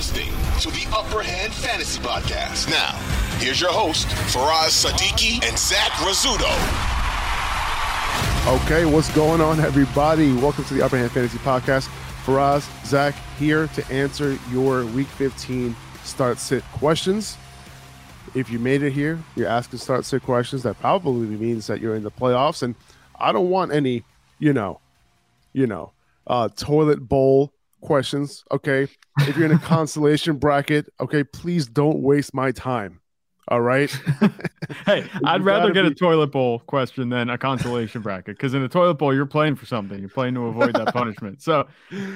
Listening 0.00 0.32
to 0.60 0.70
the 0.70 0.86
Upper 0.96 1.22
Hand 1.22 1.52
Fantasy 1.52 2.00
Podcast. 2.00 2.70
Now, 2.70 2.92
here's 3.36 3.60
your 3.60 3.70
host, 3.70 4.06
Faraz 4.32 4.72
Sadiki 4.82 5.46
and 5.46 5.58
Zach 5.58 5.90
Rizzuto. 6.00 6.48
Okay, 8.64 8.86
what's 8.86 9.14
going 9.14 9.42
on, 9.42 9.60
everybody? 9.60 10.32
Welcome 10.32 10.64
to 10.64 10.72
the 10.72 10.82
Upper 10.82 10.96
Hand 10.96 11.12
Fantasy 11.12 11.36
Podcast. 11.40 11.88
Faraz, 12.24 12.66
Zach 12.86 13.14
here 13.38 13.66
to 13.66 13.86
answer 13.92 14.38
your 14.50 14.86
Week 14.86 15.06
15 15.06 15.76
start 16.02 16.38
sit 16.38 16.64
questions. 16.72 17.36
If 18.34 18.50
you 18.50 18.58
made 18.58 18.82
it 18.82 18.92
here, 18.92 19.22
you're 19.36 19.48
asking 19.48 19.80
start 19.80 20.06
sit 20.06 20.22
questions. 20.22 20.62
That 20.62 20.80
probably 20.80 21.26
means 21.26 21.66
that 21.66 21.78
you're 21.82 21.94
in 21.94 22.04
the 22.04 22.10
playoffs, 22.10 22.62
and 22.62 22.74
I 23.16 23.32
don't 23.32 23.50
want 23.50 23.70
any, 23.70 24.04
you 24.38 24.54
know, 24.54 24.80
you 25.52 25.66
know, 25.66 25.92
uh, 26.26 26.48
toilet 26.56 27.06
bowl 27.06 27.52
questions. 27.80 28.44
Okay, 28.50 28.88
if 29.20 29.36
you're 29.36 29.46
in 29.46 29.52
a 29.52 29.58
consolation 29.64 30.36
bracket, 30.36 30.88
okay, 31.00 31.24
please 31.24 31.66
don't 31.66 32.00
waste 32.00 32.34
my 32.34 32.52
time. 32.52 33.00
All 33.50 33.60
right. 33.60 33.90
hey, 34.86 35.04
I'd 35.24 35.42
rather 35.42 35.72
get 35.72 35.84
a 35.84 35.92
toilet 35.92 36.28
bowl 36.28 36.60
question 36.60 37.08
than 37.08 37.30
a 37.30 37.36
consolation 37.36 38.00
bracket 38.00 38.36
because 38.36 38.54
in 38.54 38.62
a 38.62 38.68
toilet 38.68 38.94
bowl 38.94 39.12
you're 39.12 39.26
playing 39.26 39.56
for 39.56 39.66
something. 39.66 39.98
You're 39.98 40.08
playing 40.08 40.34
to 40.34 40.46
avoid 40.46 40.74
that 40.74 40.94
punishment. 40.94 41.42
So 41.42 41.66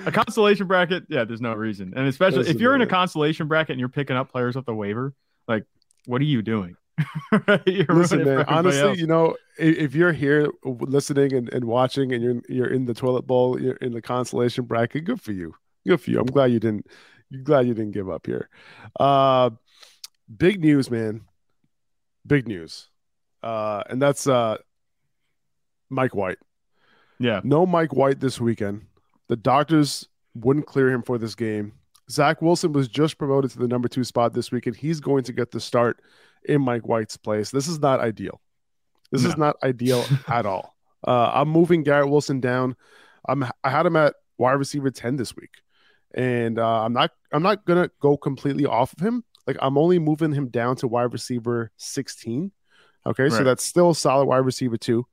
a 0.07 0.13
consolation 0.13 0.69
bracket, 0.69 1.05
yeah, 1.09 1.25
there's 1.25 1.41
no 1.41 1.53
reason. 1.53 1.93
And 1.97 2.07
especially 2.07 2.39
Listen, 2.39 2.55
if 2.55 2.61
you're 2.61 2.77
in 2.77 2.83
a 2.83 2.87
consolation 2.87 3.49
bracket 3.49 3.73
and 3.73 3.81
you're 3.81 3.89
picking 3.89 4.17
up 4.17 4.31
players 4.31 4.55
off 4.55 4.65
the 4.65 4.75
waiver, 4.75 5.13
like 5.49 5.65
what 6.07 6.21
are 6.21 6.25
you 6.27 6.41
doing? 6.41 6.77
you're 7.67 7.87
Listen, 7.89 8.25
man. 8.25 8.45
Honestly, 8.47 8.81
else. 8.81 8.99
you 8.99 9.07
know, 9.07 9.37
if 9.59 9.95
you're 9.95 10.13
here 10.13 10.49
listening 10.65 11.35
and, 11.35 11.53
and 11.53 11.65
watching, 11.65 12.13
and 12.13 12.23
you're 12.23 12.41
you're 12.49 12.73
in 12.73 12.85
the 12.85 12.95
toilet 12.95 13.27
bowl, 13.27 13.61
you're 13.61 13.77
in 13.77 13.93
the 13.93 14.03
consolation 14.03 14.65
bracket. 14.65 15.05
Good 15.05 15.21
for 15.21 15.33
you. 15.33 15.55
Good 15.87 16.01
for 16.01 16.11
you. 16.11 16.21
I'm 16.21 16.27
glad 16.27 16.53
you 16.53 16.61
didn't. 16.61 16.87
You're 17.31 17.43
glad 17.43 17.67
you 17.67 17.75
didn't 17.75 17.93
give 17.93 18.09
up 18.09 18.27
here. 18.27 18.49
Uh, 18.99 19.51
big 20.37 20.61
news, 20.61 20.91
man. 20.91 21.23
Big 22.27 22.47
news. 22.47 22.89
Uh, 23.43 23.83
and 23.91 24.01
that's 24.01 24.27
uh, 24.27 24.57
Mike 25.91 26.15
White. 26.15 26.39
yeah. 27.19 27.41
No 27.45 27.67
Mike 27.67 27.93
White 27.93 28.21
this 28.21 28.41
weekend. 28.41 28.87
The 29.29 29.37
doctors 29.37 30.09
wouldn't 30.35 30.67
clear 30.67 30.91
him 30.91 31.03
for 31.03 31.19
this 31.19 31.35
game. 31.35 31.73
Zach 32.11 32.43
Wilson 32.43 32.73
was 32.73 32.89
just 32.89 33.19
promoted 33.19 33.51
to 33.53 33.59
the 33.59 33.69
number 33.69 33.89
two 33.89 34.05
spot 34.05 34.35
this 34.35 34.53
week, 34.53 34.67
and 34.67 34.77
he's 34.77 35.01
going 35.01 35.25
to 35.25 35.33
get 35.33 35.51
the 35.51 35.61
start 35.61 36.01
in 36.45 36.63
Mike 36.63 36.87
White's 36.87 37.17
place. 37.17 37.51
This 37.51 37.69
is 37.69 37.79
not 37.79 38.01
ideal. 38.01 38.41
This 39.11 39.25
is 39.25 39.37
not 39.37 39.57
ideal 39.63 40.05
at 40.29 40.47
all. 40.47 40.75
Uh, 41.07 41.31
I'm 41.35 41.49
moving 41.49 41.83
Garrett 41.83 42.11
Wilson 42.11 42.41
down. 42.41 42.77
I'm 43.29 43.45
I 43.63 43.71
had 43.71 43.87
him 43.87 43.97
at 43.97 44.15
wide 44.39 44.53
receiver 44.53 44.91
10 44.91 45.17
this 45.17 45.37
week. 45.37 45.51
And 46.15 46.59
uh, 46.59 46.85
I'm 46.85 46.93
not 46.93 47.11
I'm 47.33 47.43
not 47.43 47.65
gonna 47.65 47.91
go 48.01 48.17
completely 48.17 48.67
off 48.67 48.93
of 48.93 49.01
him. 49.01 49.25
Like 49.47 49.57
I'm 49.61 49.77
only 49.77 49.99
moving 49.99 50.33
him 50.33 50.49
down 50.49 50.77
to 50.77 50.89
wide 50.89 51.13
receiver 51.13 51.71
16. 51.77 52.53
Okay, 53.07 53.29
so 53.29 53.45
that's 53.45 53.63
still 53.63 53.91
a 53.91 53.95
solid 53.95 54.25
wide 54.25 54.39
receiver 54.39 54.79
two. 54.79 55.07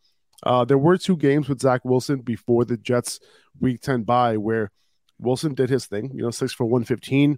Uh, 0.44 0.66
there 0.66 0.78
were 0.78 0.98
two 0.98 1.18
games 1.18 1.50
with 1.50 1.60
Zach 1.60 1.84
Wilson 1.84 2.22
before 2.22 2.66
the 2.66 2.78
Jets 2.78 3.20
week 3.60 3.82
10 3.82 4.04
bye 4.04 4.38
where 4.38 4.72
Wilson 5.20 5.54
did 5.54 5.70
his 5.70 5.86
thing, 5.86 6.12
you 6.14 6.24
know, 6.24 6.32
six 6.32 6.54
for 6.54 6.66
115. 6.66 7.38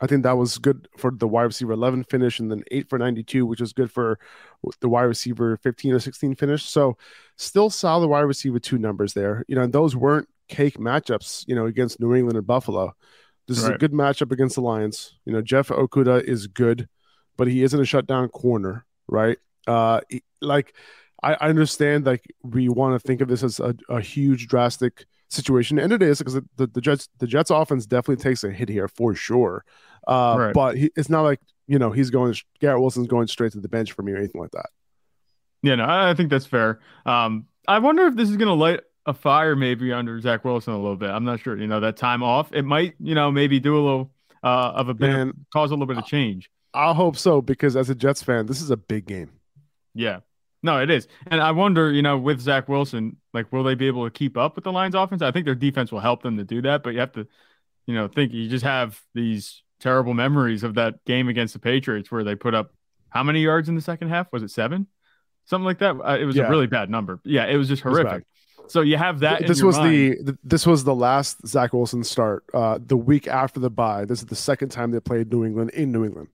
I 0.00 0.06
think 0.06 0.22
that 0.24 0.36
was 0.36 0.58
good 0.58 0.88
for 0.98 1.10
the 1.10 1.26
wide 1.26 1.44
receiver 1.44 1.72
11 1.72 2.04
finish, 2.04 2.38
and 2.38 2.50
then 2.50 2.62
eight 2.70 2.88
for 2.88 2.98
92, 2.98 3.46
which 3.46 3.60
was 3.60 3.72
good 3.72 3.90
for 3.90 4.18
the 4.80 4.88
wide 4.88 5.04
receiver 5.04 5.56
15 5.58 5.92
or 5.94 5.98
16 5.98 6.34
finish. 6.34 6.64
So, 6.64 6.96
still 7.36 7.70
solid 7.70 8.08
wide 8.08 8.20
receiver 8.20 8.58
two 8.58 8.78
numbers 8.78 9.14
there. 9.14 9.44
You 9.48 9.56
know, 9.56 9.62
and 9.62 9.72
those 9.72 9.96
weren't 9.96 10.28
cake 10.48 10.78
matchups, 10.78 11.44
you 11.48 11.54
know, 11.54 11.66
against 11.66 11.98
New 12.00 12.14
England 12.14 12.36
and 12.36 12.46
Buffalo. 12.46 12.94
This 13.48 13.58
is 13.58 13.64
a 13.74 13.78
good 13.78 13.92
matchup 13.92 14.32
against 14.32 14.56
the 14.56 14.60
Lions. 14.60 15.14
You 15.24 15.32
know, 15.32 15.40
Jeff 15.40 15.68
Okudah 15.68 16.22
is 16.22 16.46
good, 16.46 16.88
but 17.36 17.48
he 17.48 17.62
isn't 17.62 17.80
a 17.80 17.84
shutdown 17.84 18.28
corner, 18.28 18.84
right? 19.08 19.38
Uh, 19.66 20.00
he- 20.08 20.22
like, 20.42 20.74
I, 21.22 21.34
I 21.34 21.48
understand, 21.48 22.04
like, 22.06 22.24
we 22.42 22.68
want 22.68 23.00
to 23.00 23.06
think 23.06 23.20
of 23.20 23.28
this 23.28 23.42
as 23.42 23.60
a, 23.60 23.74
a 23.88 24.00
huge, 24.00 24.48
drastic 24.48 25.06
situation, 25.28 25.78
and 25.78 25.92
it 25.92 26.02
is 26.02 26.18
because 26.18 26.34
the, 26.34 26.66
the 26.66 26.80
Jets 26.80 27.08
the 27.18 27.26
Jets 27.26 27.50
offense 27.50 27.86
definitely 27.86 28.22
takes 28.22 28.44
a 28.44 28.50
hit 28.50 28.68
here 28.68 28.88
for 28.88 29.14
sure. 29.14 29.64
Uh, 30.06 30.36
Right. 30.38 30.54
But 30.54 30.76
he, 30.76 30.90
it's 30.96 31.08
not 31.10 31.22
like 31.22 31.40
you 31.66 31.78
know 31.78 31.90
he's 31.90 32.10
going 32.10 32.34
Garrett 32.60 32.80
Wilson's 32.80 33.08
going 33.08 33.26
straight 33.26 33.52
to 33.52 33.60
the 33.60 33.68
bench 33.68 33.92
for 33.92 34.02
me 34.02 34.12
or 34.12 34.16
anything 34.16 34.40
like 34.40 34.52
that. 34.52 34.66
Yeah, 35.62 35.74
no, 35.76 35.84
I 35.88 36.14
think 36.14 36.30
that's 36.30 36.46
fair. 36.46 36.80
Um, 37.06 37.46
I 37.66 37.78
wonder 37.80 38.06
if 38.06 38.14
this 38.14 38.30
is 38.30 38.36
going 38.36 38.48
to 38.48 38.54
light 38.54 38.80
a 39.06 39.14
fire 39.14 39.56
maybe 39.56 39.92
under 39.92 40.20
Zach 40.20 40.44
Wilson 40.44 40.72
a 40.72 40.76
little 40.78 40.96
bit. 40.96 41.10
I'm 41.10 41.24
not 41.24 41.40
sure. 41.40 41.56
You 41.58 41.66
know, 41.66 41.80
that 41.80 41.96
time 41.96 42.22
off, 42.22 42.52
it 42.52 42.62
might, 42.62 42.94
you 43.00 43.14
know, 43.14 43.30
maybe 43.32 43.58
do 43.58 43.74
a 43.74 43.82
little 43.82 44.10
uh, 44.44 44.72
of 44.76 44.88
a 44.88 44.94
bit, 44.94 45.14
of- 45.14 45.32
cause 45.52 45.70
a 45.70 45.74
little 45.74 45.86
bit 45.86 45.98
of 45.98 46.06
change. 46.06 46.50
I 46.74 46.92
hope 46.92 47.16
so 47.16 47.40
because 47.40 47.74
as 47.74 47.88
a 47.90 47.94
Jets 47.94 48.22
fan, 48.22 48.46
this 48.46 48.60
is 48.60 48.70
a 48.70 48.76
big 48.76 49.06
game. 49.06 49.30
Yeah. 49.94 50.20
No, 50.62 50.80
it 50.82 50.90
is. 50.90 51.06
And 51.28 51.40
I 51.40 51.52
wonder, 51.52 51.92
you 51.92 52.02
know, 52.02 52.18
with 52.18 52.40
Zach 52.40 52.68
Wilson, 52.68 53.18
like, 53.32 53.52
will 53.52 53.62
they 53.62 53.74
be 53.74 53.86
able 53.86 54.04
to 54.04 54.10
keep 54.10 54.36
up 54.36 54.54
with 54.56 54.64
the 54.64 54.72
Lions 54.72 54.94
offense? 54.94 55.22
I 55.22 55.30
think 55.30 55.44
their 55.44 55.54
defense 55.54 55.92
will 55.92 56.00
help 56.00 56.22
them 56.22 56.36
to 56.38 56.44
do 56.44 56.62
that, 56.62 56.82
but 56.82 56.94
you 56.94 57.00
have 57.00 57.12
to, 57.12 57.26
you 57.86 57.94
know, 57.94 58.08
think 58.08 58.32
you 58.32 58.48
just 58.48 58.64
have 58.64 59.00
these 59.14 59.62
terrible 59.80 60.14
memories 60.14 60.62
of 60.64 60.74
that 60.74 61.04
game 61.04 61.28
against 61.28 61.52
the 61.54 61.60
Patriots 61.60 62.10
where 62.10 62.24
they 62.24 62.34
put 62.34 62.54
up 62.54 62.72
how 63.10 63.22
many 63.22 63.40
yards 63.42 63.68
in 63.68 63.74
the 63.74 63.80
second 63.80 64.08
half? 64.08 64.32
Was 64.32 64.42
it 64.42 64.50
seven? 64.50 64.86
Something 65.44 65.66
like 65.66 65.78
that. 65.78 65.96
Uh, 66.02 66.16
it 66.18 66.24
was 66.24 66.34
Yeah. 66.36 66.44
a 66.46 66.50
really 66.50 66.66
bad 66.66 66.90
number. 66.90 67.20
Yeah, 67.24 67.44
it 67.46 67.56
was 67.56 67.68
just 67.68 67.84
was 67.84 67.96
horrific. 67.98 68.24
So 68.68 68.80
you 68.80 68.96
have 68.96 69.20
that. 69.20 69.42
in 69.42 69.46
this 69.46 69.62
was 69.62 69.76
mind. 69.78 69.92
the 69.92 70.24
th- 70.24 70.38
this 70.42 70.66
was 70.66 70.82
the 70.82 70.94
last 70.94 71.46
Zach 71.46 71.72
Wilson 71.72 72.02
start. 72.02 72.42
Uh, 72.52 72.78
the 72.84 72.96
week 72.96 73.28
after 73.28 73.60
the 73.60 73.70
bye. 73.70 74.04
This 74.04 74.18
is 74.18 74.26
the 74.26 74.34
second 74.34 74.70
time 74.70 74.90
they 74.90 74.98
played 74.98 75.30
New 75.30 75.44
England 75.44 75.70
in 75.70 75.92
New 75.92 76.04
England. 76.04 76.28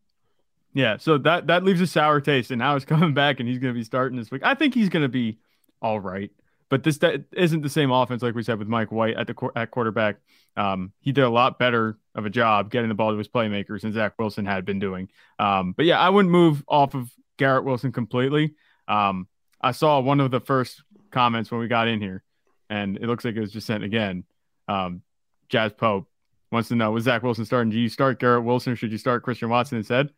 Yeah, 0.75 0.97
so 0.97 1.19
that 1.19 1.49
that 1.49 1.65
leaves 1.65 1.81
a 1.81 1.87
sour 1.87 2.21
taste, 2.21 2.51
and 2.51 2.59
now 2.59 2.75
he's 2.75 2.85
coming 2.87 3.15
back, 3.15 3.41
and 3.41 3.49
he's 3.49 3.59
going 3.59 3.75
to 3.75 3.79
be 3.79 3.85
starting 3.85 4.19
this 4.19 4.31
week. 4.31 4.43
I 4.45 4.55
think 4.55 4.75
he's 4.75 4.89
going 4.89 5.03
to 5.03 5.09
be 5.09 5.39
all 5.81 6.01
right, 6.01 6.31
but 6.69 6.83
this 6.83 6.99
that 6.99 7.25
isn't 7.33 7.63
the 7.63 7.69
same 7.69 7.91
offense 7.91 8.23
like 8.23 8.35
we 8.35 8.43
said 8.43 8.59
with 8.59 8.69
Mike 8.69 8.93
White 8.93 9.17
at 9.17 9.27
the 9.27 9.51
at 9.57 9.71
quarterback. 9.71 10.17
Um, 10.57 10.93
he 11.01 11.13
did 11.13 11.25
a 11.25 11.31
lot 11.31 11.59
better 11.59 11.99
of 12.15 12.27
a 12.27 12.31
job 12.31 12.71
getting 12.71 12.89
the 12.89 12.95
ball 12.95 13.11
to 13.11 13.19
his 13.19 13.29
playmakers 13.29 13.83
than 13.83 13.93
Zach 13.93 14.15
Wilson 14.19 14.45
had 14.45 14.65
been 14.65 14.79
doing. 14.79 15.09
Um, 15.39 15.73
but 15.73 15.87
yeah, 15.87 15.99
I 15.99 16.11
wouldn't 16.11 16.31
move 16.31 16.63
off 16.69 16.95
of 16.95 17.11
Garrett 17.39 17.65
Wilson 17.65 17.91
completely. 17.91 18.55
Um, 18.87 19.29
I 19.61 19.73
saw 19.73 20.01
one 20.01 20.21
of 20.21 20.31
the 20.31 20.41
first 20.41 20.83
comments 21.11 21.51
when 21.51 21.61
we 21.61 21.69
got 21.69 21.89
in 21.89 22.01
here, 22.01 22.23
and 22.69 22.97
it 22.97 23.07
looks 23.07 23.25
like 23.25 23.37
it 23.37 23.41
was 23.41 23.53
just 23.53 23.67
sent 23.67 23.85
again. 23.85 24.25
Um, 24.69 25.03
Jazz 25.49 25.73
Pope 25.73 26.09
wants 26.51 26.69
to 26.69 26.77
know: 26.77 26.91
Was 26.91 27.05
Zach 27.05 27.23
Wilson 27.23 27.45
starting? 27.45 27.71
Do 27.71 27.79
you 27.79 27.89
start 27.89 28.19
Garrett 28.19 28.45
Wilson? 28.45 28.73
Or 28.73 28.77
should 28.77 28.93
you 28.93 28.99
start 28.99 29.23
Christian 29.23 29.49
Watson 29.49 29.79
instead? 29.79 30.11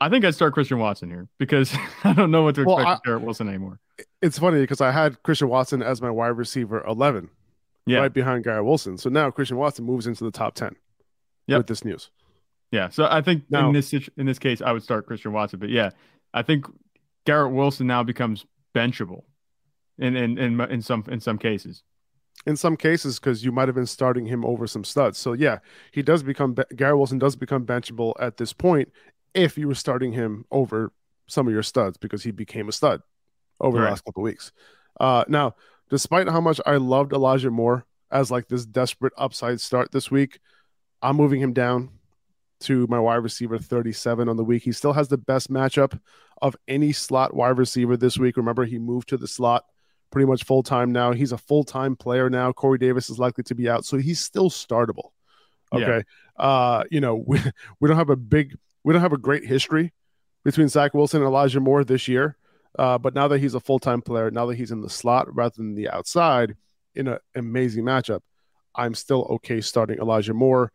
I 0.00 0.08
think 0.10 0.24
I'd 0.24 0.34
start 0.34 0.52
Christian 0.54 0.78
Watson 0.78 1.08
here 1.10 1.28
because 1.38 1.74
I 2.04 2.12
don't 2.12 2.30
know 2.30 2.42
what 2.42 2.54
to 2.56 2.64
Well, 2.64 2.78
expect 2.78 3.00
I- 3.04 3.08
Garrett 3.08 3.22
Wilson 3.22 3.48
anymore. 3.48 3.80
It's 4.20 4.38
funny 4.38 4.60
because 4.60 4.80
I 4.80 4.90
had 4.90 5.22
Christian 5.22 5.48
Watson 5.48 5.82
as 5.82 6.02
my 6.02 6.10
wide 6.10 6.28
receiver 6.36 6.84
eleven, 6.84 7.30
Yeah, 7.86 8.00
right 8.00 8.12
behind 8.12 8.44
Garrett 8.44 8.64
Wilson. 8.64 8.98
So 8.98 9.08
now 9.08 9.30
Christian 9.30 9.56
Watson 9.56 9.84
moves 9.84 10.06
into 10.06 10.24
the 10.24 10.30
top 10.30 10.54
ten 10.54 10.76
Yep. 11.46 11.58
with 11.58 11.66
this 11.68 11.84
news. 11.84 12.10
yeah. 12.72 12.88
So 12.90 13.06
I 13.10 13.22
think 13.22 13.44
Now- 13.50 13.68
in 13.68 13.72
this 13.74 13.92
in 13.92 14.26
this 14.26 14.38
case, 14.38 14.60
I 14.60 14.72
would 14.72 14.82
start 14.82 15.06
Christian 15.06 15.32
Watson. 15.32 15.58
But 15.60 15.70
yeah, 15.70 15.90
I 16.34 16.42
think 16.42 16.66
Garrett 17.24 17.52
Wilson 17.52 17.86
now 17.86 18.02
becomes 18.02 18.44
benchable 18.74 19.22
in 19.98 20.14
in 20.16 20.36
in, 20.38 20.60
in 20.60 20.82
some 20.82 21.04
in 21.08 21.20
some 21.20 21.38
cases. 21.38 21.82
in 22.46 22.54
some 22.56 22.76
cases 22.76 23.18
because 23.18 23.44
you 23.44 23.50
might 23.50 23.66
have 23.66 23.74
been 23.74 23.86
starting 23.86 24.26
him 24.26 24.44
over 24.44 24.66
some 24.66 24.84
studs. 24.84 25.16
So 25.18 25.32
yeah, 25.32 25.60
he 25.90 26.02
does 26.02 26.22
become 26.22 26.54
Garrett 26.76 26.98
Wilson 26.98 27.18
does 27.18 27.34
become 27.34 27.64
benchable 27.64 28.12
at 28.20 28.36
this 28.36 28.52
point 28.52 28.92
if 29.36 29.58
you 29.58 29.68
were 29.68 29.74
starting 29.74 30.12
him 30.12 30.44
over 30.50 30.92
some 31.26 31.46
of 31.46 31.52
your 31.52 31.62
studs 31.62 31.96
because 31.96 32.22
he 32.22 32.30
became 32.30 32.68
a 32.68 32.72
stud 32.72 33.02
over 33.60 33.78
right. 33.78 33.84
the 33.84 33.90
last 33.90 34.04
couple 34.04 34.22
weeks. 34.22 34.52
Uh, 34.98 35.24
now, 35.28 35.54
despite 35.90 36.28
how 36.28 36.40
much 36.40 36.60
I 36.66 36.76
loved 36.76 37.12
Elijah 37.12 37.50
Moore 37.50 37.84
as 38.10 38.30
like 38.30 38.48
this 38.48 38.64
desperate 38.64 39.12
upside 39.16 39.60
start 39.60 39.92
this 39.92 40.10
week, 40.10 40.40
I'm 41.02 41.16
moving 41.16 41.40
him 41.40 41.52
down 41.52 41.90
to 42.60 42.86
my 42.88 42.98
wide 42.98 43.16
receiver 43.16 43.58
37 43.58 44.28
on 44.28 44.36
the 44.36 44.44
week. 44.44 44.62
He 44.62 44.72
still 44.72 44.92
has 44.92 45.08
the 45.08 45.18
best 45.18 45.50
matchup 45.50 45.98
of 46.40 46.56
any 46.66 46.92
slot 46.92 47.34
wide 47.34 47.58
receiver 47.58 47.96
this 47.96 48.18
week. 48.18 48.36
Remember, 48.36 48.64
he 48.64 48.78
moved 48.78 49.08
to 49.10 49.16
the 49.16 49.28
slot 49.28 49.64
pretty 50.10 50.26
much 50.26 50.44
full 50.44 50.62
time 50.62 50.92
now. 50.92 51.12
He's 51.12 51.32
a 51.32 51.38
full 51.38 51.64
time 51.64 51.96
player 51.96 52.30
now. 52.30 52.52
Corey 52.52 52.78
Davis 52.78 53.10
is 53.10 53.18
likely 53.18 53.44
to 53.44 53.54
be 53.54 53.68
out, 53.68 53.84
so 53.84 53.98
he's 53.98 54.20
still 54.20 54.48
startable. 54.48 55.10
Okay. 55.72 56.02
Yeah. 56.38 56.44
Uh, 56.44 56.84
you 56.90 57.00
know, 57.00 57.16
we, 57.26 57.40
we 57.80 57.88
don't 57.88 57.98
have 57.98 58.10
a 58.10 58.16
big, 58.16 58.56
we 58.86 58.92
don't 58.92 59.02
have 59.02 59.12
a 59.12 59.18
great 59.18 59.44
history 59.44 59.92
between 60.44 60.68
Zach 60.68 60.94
Wilson 60.94 61.20
and 61.20 61.26
Elijah 61.26 61.58
Moore 61.58 61.82
this 61.82 62.06
year. 62.06 62.36
Uh, 62.78 62.96
but 62.96 63.16
now 63.16 63.26
that 63.26 63.40
he's 63.40 63.54
a 63.54 63.60
full 63.60 63.80
time 63.80 64.00
player, 64.00 64.30
now 64.30 64.46
that 64.46 64.54
he's 64.54 64.70
in 64.70 64.80
the 64.80 64.88
slot 64.88 65.34
rather 65.34 65.54
than 65.56 65.74
the 65.74 65.90
outside 65.90 66.56
in 66.94 67.08
an 67.08 67.18
amazing 67.34 67.82
matchup, 67.84 68.20
I'm 68.76 68.94
still 68.94 69.26
okay 69.30 69.60
starting 69.60 69.98
Elijah 69.98 70.34
Moore, 70.34 70.70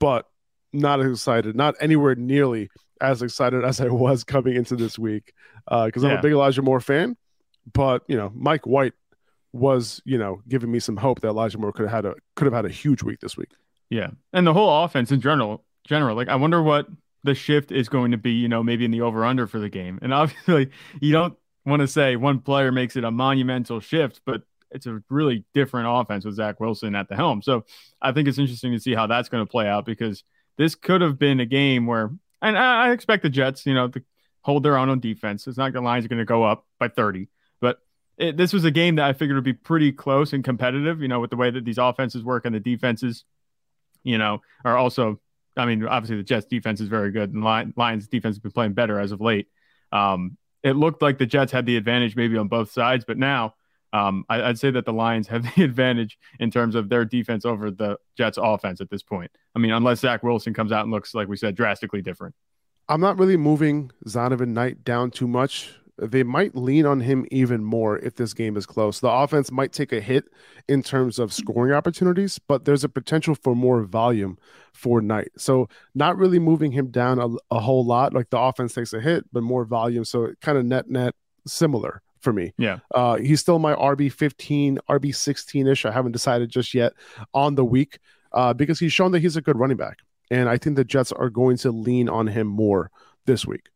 but 0.00 0.26
not 0.72 1.00
as 1.00 1.12
excited, 1.12 1.54
not 1.54 1.76
anywhere 1.78 2.16
nearly 2.16 2.68
as 3.00 3.22
excited 3.22 3.64
as 3.64 3.80
I 3.80 3.86
was 3.86 4.24
coming 4.24 4.56
into 4.56 4.74
this 4.74 4.98
week 4.98 5.32
because 5.64 6.02
uh, 6.02 6.08
I'm 6.08 6.18
a 6.18 6.22
big 6.22 6.32
Elijah 6.32 6.62
Moore 6.62 6.80
fan. 6.80 7.16
But 7.72 8.02
you 8.08 8.16
know, 8.16 8.32
Mike 8.34 8.66
White 8.66 8.94
was 9.52 10.02
you 10.04 10.18
know 10.18 10.42
giving 10.48 10.72
me 10.72 10.80
some 10.80 10.96
hope 10.96 11.20
that 11.20 11.28
Elijah 11.28 11.58
Moore 11.58 11.72
could 11.72 11.82
have 11.88 11.94
had 11.94 12.06
a 12.06 12.14
could 12.34 12.46
have 12.46 12.54
had 12.54 12.64
a 12.64 12.70
huge 12.70 13.04
week 13.04 13.20
this 13.20 13.36
week. 13.36 13.50
Yeah, 13.88 14.10
and 14.32 14.44
the 14.44 14.52
whole 14.52 14.82
offense 14.82 15.12
in 15.12 15.20
general, 15.20 15.64
general, 15.84 16.16
like 16.16 16.28
I 16.28 16.34
wonder 16.34 16.60
what 16.60 16.88
the 17.24 17.34
shift 17.34 17.72
is 17.72 17.88
going 17.88 18.12
to 18.12 18.16
be. 18.18 18.32
You 18.32 18.48
know, 18.48 18.62
maybe 18.62 18.84
in 18.84 18.90
the 18.90 19.00
over 19.00 19.24
under 19.24 19.46
for 19.46 19.58
the 19.58 19.68
game, 19.68 19.98
and 20.02 20.12
obviously 20.14 20.70
you 21.00 21.12
don't 21.12 21.34
want 21.64 21.80
to 21.80 21.88
say 21.88 22.16
one 22.16 22.40
player 22.40 22.72
makes 22.72 22.96
it 22.96 23.04
a 23.04 23.10
monumental 23.10 23.80
shift, 23.80 24.20
but 24.26 24.42
it's 24.70 24.86
a 24.86 25.02
really 25.10 25.44
different 25.54 25.86
offense 25.88 26.24
with 26.24 26.34
Zach 26.34 26.58
Wilson 26.58 26.94
at 26.94 27.08
the 27.08 27.14
helm. 27.14 27.42
So 27.42 27.64
I 28.00 28.12
think 28.12 28.26
it's 28.26 28.38
interesting 28.38 28.72
to 28.72 28.80
see 28.80 28.94
how 28.94 29.06
that's 29.06 29.28
going 29.28 29.44
to 29.44 29.50
play 29.50 29.68
out 29.68 29.84
because 29.84 30.24
this 30.56 30.74
could 30.74 31.02
have 31.02 31.18
been 31.18 31.40
a 31.40 31.46
game 31.46 31.86
where, 31.86 32.10
and 32.40 32.58
I 32.58 32.90
expect 32.92 33.22
the 33.22 33.28
Jets, 33.28 33.66
you 33.66 33.74
know, 33.74 33.88
to 33.88 34.02
hold 34.40 34.62
their 34.62 34.78
own 34.78 34.88
on 34.88 34.98
defense. 34.98 35.46
It's 35.46 35.58
not 35.58 35.72
the 35.72 35.82
lines 35.82 36.06
are 36.06 36.08
going 36.08 36.20
to 36.20 36.24
go 36.24 36.42
up 36.42 36.66
by 36.80 36.88
30, 36.88 37.28
it, 38.18 38.36
this 38.36 38.52
was 38.52 38.64
a 38.64 38.70
game 38.70 38.96
that 38.96 39.06
I 39.06 39.12
figured 39.12 39.36
would 39.36 39.44
be 39.44 39.52
pretty 39.52 39.92
close 39.92 40.32
and 40.32 40.44
competitive, 40.44 41.00
you 41.00 41.08
know, 41.08 41.20
with 41.20 41.30
the 41.30 41.36
way 41.36 41.50
that 41.50 41.64
these 41.64 41.78
offenses 41.78 42.22
work 42.22 42.44
and 42.44 42.54
the 42.54 42.60
defenses, 42.60 43.24
you 44.02 44.18
know, 44.18 44.42
are 44.64 44.76
also, 44.76 45.20
I 45.56 45.66
mean, 45.66 45.84
obviously 45.86 46.16
the 46.16 46.22
Jets 46.22 46.46
defense 46.46 46.80
is 46.80 46.88
very 46.88 47.10
good 47.10 47.32
and 47.32 47.44
Lions 47.44 48.08
defense 48.08 48.36
has 48.36 48.38
been 48.38 48.52
playing 48.52 48.72
better 48.72 48.98
as 48.98 49.12
of 49.12 49.20
late. 49.20 49.48
Um, 49.90 50.36
it 50.62 50.76
looked 50.76 51.02
like 51.02 51.18
the 51.18 51.26
Jets 51.26 51.52
had 51.52 51.66
the 51.66 51.76
advantage 51.76 52.16
maybe 52.16 52.36
on 52.36 52.48
both 52.48 52.70
sides, 52.70 53.04
but 53.06 53.18
now 53.18 53.54
um, 53.92 54.24
I, 54.28 54.46
would 54.46 54.58
say 54.58 54.70
that 54.70 54.86
the 54.86 54.92
Lions 54.92 55.28
have 55.28 55.42
the 55.56 55.64
advantage 55.64 56.18
in 56.40 56.50
terms 56.50 56.74
of 56.74 56.88
their 56.88 57.04
defense 57.04 57.44
over 57.44 57.70
the 57.70 57.98
Jets 58.16 58.38
offense 58.40 58.80
at 58.80 58.90
this 58.90 59.02
point. 59.02 59.30
I 59.54 59.58
mean, 59.58 59.72
unless 59.72 60.00
Zach 60.00 60.22
Wilson 60.22 60.54
comes 60.54 60.72
out 60.72 60.82
and 60.82 60.90
looks, 60.90 61.14
like 61.14 61.28
we 61.28 61.36
said, 61.36 61.54
drastically 61.54 62.02
different. 62.02 62.34
I'm 62.88 63.00
not 63.00 63.18
really 63.18 63.36
moving 63.36 63.90
Zonovan 64.06 64.48
Knight 64.48 64.84
down 64.84 65.10
too 65.10 65.28
much 65.28 65.74
they 65.98 66.22
might 66.22 66.54
lean 66.54 66.86
on 66.86 67.00
him 67.00 67.26
even 67.30 67.62
more 67.64 67.98
if 67.98 68.16
this 68.16 68.34
game 68.34 68.56
is 68.56 68.66
close. 68.66 69.00
The 69.00 69.10
offense 69.10 69.50
might 69.50 69.72
take 69.72 69.92
a 69.92 70.00
hit 70.00 70.24
in 70.68 70.82
terms 70.82 71.18
of 71.18 71.32
scoring 71.32 71.72
opportunities, 71.72 72.38
but 72.38 72.64
there's 72.64 72.84
a 72.84 72.88
potential 72.88 73.34
for 73.34 73.54
more 73.54 73.82
volume 73.84 74.38
for 74.72 75.00
Knight. 75.00 75.30
So 75.36 75.68
not 75.94 76.16
really 76.16 76.38
moving 76.38 76.72
him 76.72 76.90
down 76.90 77.18
a, 77.18 77.54
a 77.54 77.60
whole 77.60 77.84
lot. 77.84 78.14
Like 78.14 78.30
the 78.30 78.38
offense 78.38 78.74
takes 78.74 78.92
a 78.92 79.00
hit, 79.00 79.24
but 79.32 79.42
more 79.42 79.64
volume. 79.64 80.04
So 80.04 80.32
kind 80.40 80.56
of 80.56 80.64
net 80.64 80.88
net 80.88 81.14
similar 81.46 82.02
for 82.20 82.32
me. 82.32 82.52
Yeah. 82.56 82.78
Uh, 82.94 83.16
he's 83.16 83.40
still 83.40 83.58
my 83.58 83.74
RB 83.74 84.10
15, 84.10 84.78
RB 84.88 85.14
16 85.14 85.66
ish. 85.66 85.84
I 85.84 85.90
haven't 85.90 86.12
decided 86.12 86.50
just 86.50 86.72
yet 86.72 86.94
on 87.34 87.56
the 87.56 87.64
week 87.64 87.98
uh, 88.32 88.54
because 88.54 88.78
he's 88.78 88.92
shown 88.92 89.12
that 89.12 89.20
he's 89.20 89.36
a 89.36 89.42
good 89.42 89.58
running 89.58 89.76
back. 89.76 89.98
And 90.30 90.48
I 90.48 90.56
think 90.56 90.76
the 90.76 90.84
Jets 90.84 91.12
are 91.12 91.28
going 91.28 91.58
to 91.58 91.70
lean 91.70 92.08
on 92.08 92.28
him 92.28 92.46
more 92.46 92.90
this 93.26 93.46
week. 93.46 93.68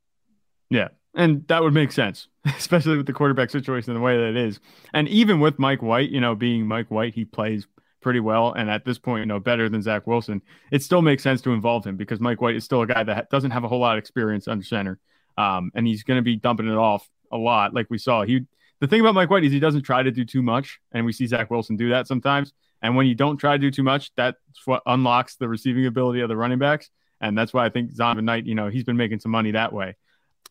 Yeah. 0.71 0.89
And 1.17 1.49
that 1.49 1.63
would 1.63 1.75
make 1.75 1.91
sense, 1.91 2.29
especially 2.45 2.97
with 2.97 3.07
the 3.07 3.13
quarterback 3.13 3.51
situation 3.51 3.95
the 3.95 4.01
way 4.01 4.17
that 4.17 4.29
it 4.29 4.37
is. 4.37 4.61
And 4.95 5.09
even 5.09 5.41
with 5.41 5.59
Mike 5.59 5.83
White, 5.83 6.11
you 6.11 6.21
know, 6.21 6.35
being 6.35 6.67
Mike 6.67 6.91
White, 6.91 7.15
he 7.15 7.25
plays 7.25 7.67
pretty 8.03 8.21
well. 8.21 8.53
And 8.53 8.71
at 8.71 8.85
this 8.85 8.99
point, 8.99 9.21
you 9.21 9.27
know, 9.27 9.41
better 9.41 9.69
than 9.69 9.83
Zach 9.83 10.07
Wilson. 10.07 10.43
It 10.71 10.83
still 10.83 11.03
makes 11.03 11.23
sense 11.23 11.41
to 11.41 11.51
involve 11.51 11.85
him 11.85 11.97
because 11.97 12.21
Mike 12.21 12.41
White 12.41 12.55
is 12.55 12.65
still 12.65 12.83
a 12.83 12.87
guy 12.87 13.03
that 13.03 13.31
doesn't 13.31 13.51
have 13.51 13.65
a 13.65 13.69
whole 13.69 13.81
lot 13.81 13.97
of 13.97 13.99
experience 13.99 14.47
under 14.47 14.65
center. 14.65 15.01
Um, 15.39 15.73
and 15.75 15.87
he's 15.87 16.05
going 16.05 16.19
to 16.19 16.23
be 16.23 16.37
dumping 16.37 16.69
it 16.69 16.77
off 16.77 17.09
a 17.33 17.37
lot, 17.37 17.75
like 17.75 17.87
we 17.91 17.99
saw. 17.99 18.23
He 18.23 18.47
the 18.81 18.87
thing 18.87 19.01
about 19.01 19.15
Mike 19.15 19.31
White 19.31 19.45
is 19.45 19.53
he 19.53 19.59
doesn't 19.59 19.83
try 19.83 20.03
to 20.03 20.11
do 20.11 20.25
too 20.25 20.43
much, 20.43 20.81
and 20.93 21.07
we 21.07 21.13
see 21.13 21.27
Zach 21.27 21.51
Wilson 21.51 21.77
do 21.77 21.89
that 21.91 22.07
sometimes. 22.07 22.53
And 22.83 22.95
when 22.95 23.07
you 23.07 23.15
don't 23.15 23.39
try 23.39 23.53
to 23.53 23.59
do 23.59 23.71
too 23.71 23.83
much, 23.83 24.15
that's 24.17 24.39
what 24.67 24.83
unlocks 24.85 25.37
the 25.37 25.49
receiving 25.49 25.87
ability 25.87 26.21
of 26.21 26.29
the 26.29 26.37
running 26.37 26.59
backs. 26.59 26.91
And 27.21 27.37
that's 27.37 27.55
why 27.55 27.65
I 27.65 27.71
think 27.71 27.95
Zonovan 27.95 28.25
Knight, 28.25 28.45
you 28.45 28.55
know, 28.55 28.69
he's 28.69 28.85
been 28.85 28.99
making 28.99 29.21
some 29.21 29.33
money 29.33 29.53
that 29.53 29.73
way. 29.73 29.97